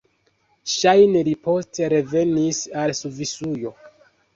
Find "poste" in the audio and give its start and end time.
1.49-1.93